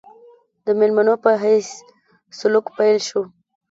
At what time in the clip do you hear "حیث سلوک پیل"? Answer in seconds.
1.43-2.97